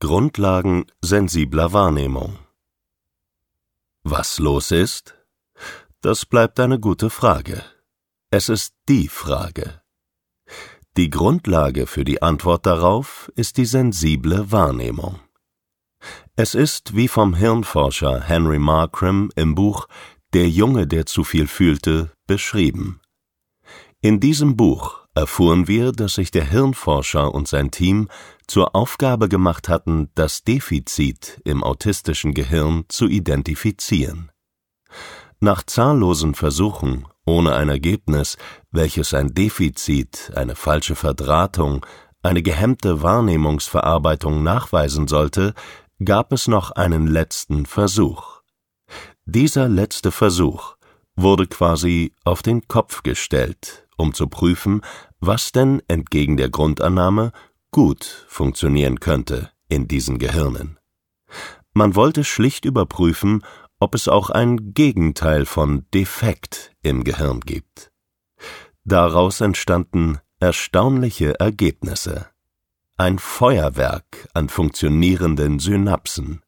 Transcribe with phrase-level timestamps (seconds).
[0.00, 2.38] Grundlagen sensibler Wahrnehmung
[4.04, 5.16] Was los ist?
[6.02, 7.64] Das bleibt eine gute Frage.
[8.30, 9.82] Es ist die Frage.
[10.96, 15.18] Die Grundlage für die Antwort darauf ist die sensible Wahrnehmung.
[16.36, 19.88] Es ist, wie vom Hirnforscher Henry Markram im Buch
[20.32, 23.00] Der Junge, der zu viel fühlte, beschrieben.
[24.00, 28.08] In diesem Buch erfuhren wir, dass sich der Hirnforscher und sein Team
[28.48, 34.30] zur Aufgabe gemacht hatten, das Defizit im autistischen Gehirn zu identifizieren.
[35.38, 38.36] Nach zahllosen Versuchen, ohne ein Ergebnis,
[38.72, 41.86] welches ein Defizit, eine falsche Verdrahtung,
[42.22, 45.54] eine gehemmte Wahrnehmungsverarbeitung nachweisen sollte,
[46.04, 48.40] gab es noch einen letzten Versuch.
[49.26, 50.76] Dieser letzte Versuch
[51.14, 54.80] wurde quasi auf den Kopf gestellt um zu prüfen,
[55.20, 57.32] was denn entgegen der Grundannahme
[57.70, 60.78] gut funktionieren könnte in diesen Gehirnen.
[61.72, 63.44] Man wollte schlicht überprüfen,
[63.78, 67.92] ob es auch ein Gegenteil von Defekt im Gehirn gibt.
[68.84, 72.26] Daraus entstanden erstaunliche Ergebnisse.
[72.96, 76.42] Ein Feuerwerk an funktionierenden Synapsen,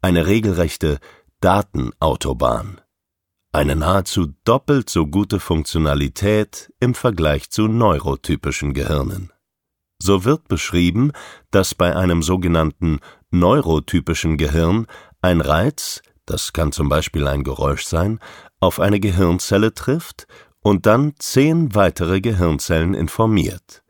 [0.00, 0.98] eine regelrechte
[1.40, 2.80] Datenautobahn
[3.54, 9.32] eine nahezu doppelt so gute Funktionalität im Vergleich zu neurotypischen Gehirnen.
[10.04, 11.12] So wird beschrieben,
[11.50, 14.86] dass bei einem sogenannten neurotypischen Gehirn
[15.22, 18.20] ein Reiz, das kann zum Beispiel ein Geräusch sein,
[18.60, 20.26] auf eine Gehirnzelle trifft
[20.60, 23.82] und dann zehn weitere Gehirnzellen informiert.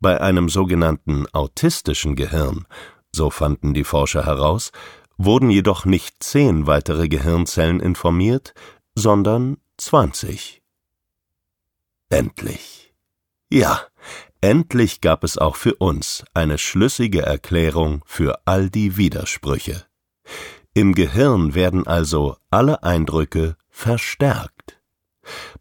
[0.00, 2.66] Bei einem sogenannten autistischen Gehirn,
[3.12, 4.72] so fanden die Forscher heraus,
[5.16, 8.52] wurden jedoch nicht zehn weitere Gehirnzellen informiert,
[8.96, 10.60] sondern zwanzig.
[12.08, 12.92] Endlich.
[13.48, 13.82] Ja,
[14.42, 19.86] endlich gab es auch für uns eine schlüssige Erklärung für all die Widersprüche.
[20.74, 24.80] Im Gehirn werden also alle Eindrücke verstärkt.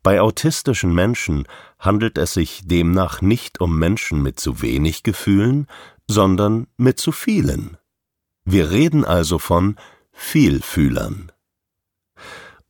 [0.04, 1.48] Bei autistischen Menschen
[1.80, 5.68] handelt es sich demnach nicht um Menschen mit zu wenig Gefühlen,
[6.08, 7.78] sondern mit zu vielen.
[8.44, 9.76] Wir reden also von
[10.12, 11.32] Vielfühlern.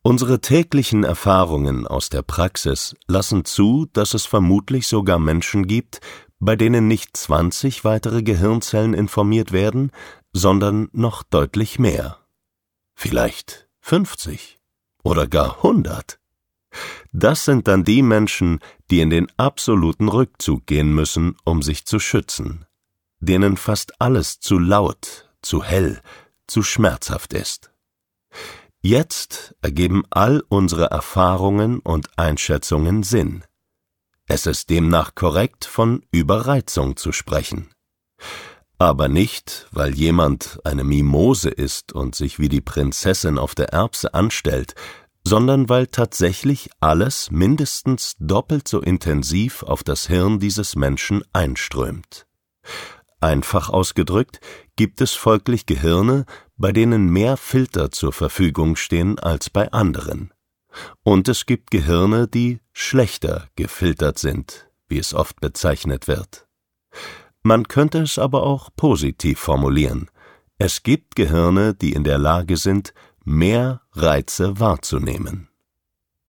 [0.03, 6.01] Unsere täglichen Erfahrungen aus der Praxis lassen zu, dass es vermutlich sogar Menschen gibt,
[6.39, 9.91] bei denen nicht 20 weitere Gehirnzellen informiert werden,
[10.33, 12.17] sondern noch deutlich mehr.
[12.95, 14.57] Vielleicht 50
[15.03, 16.19] oder gar 100.
[17.11, 21.99] Das sind dann die Menschen, die in den absoluten Rückzug gehen müssen, um sich zu
[21.99, 22.65] schützen,
[23.19, 26.01] denen fast alles zu laut, zu hell,
[26.47, 27.71] zu schmerzhaft ist.
[28.83, 33.43] Jetzt ergeben all unsere Erfahrungen und Einschätzungen Sinn.
[34.27, 37.69] Es ist demnach korrekt, von Überreizung zu sprechen.
[38.79, 44.15] Aber nicht, weil jemand eine Mimose ist und sich wie die Prinzessin auf der Erbse
[44.15, 44.73] anstellt,
[45.23, 52.25] sondern weil tatsächlich alles mindestens doppelt so intensiv auf das Hirn dieses Menschen einströmt.
[53.21, 54.39] Einfach ausgedrückt
[54.75, 56.25] gibt es folglich Gehirne,
[56.57, 60.33] bei denen mehr Filter zur Verfügung stehen als bei anderen.
[61.03, 66.47] Und es gibt Gehirne, die schlechter gefiltert sind, wie es oft bezeichnet wird.
[67.43, 70.09] Man könnte es aber auch positiv formulieren.
[70.57, 72.93] Es gibt Gehirne, die in der Lage sind,
[73.23, 75.50] mehr Reize wahrzunehmen.